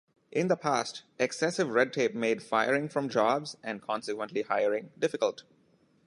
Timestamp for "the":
0.47-0.57